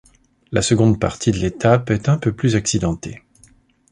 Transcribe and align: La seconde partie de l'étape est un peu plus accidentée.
La 0.51 0.63
seconde 0.63 0.99
partie 0.99 1.31
de 1.31 1.37
l'étape 1.37 1.91
est 1.91 2.09
un 2.09 2.17
peu 2.17 2.31
plus 2.33 2.55
accidentée. 2.55 3.21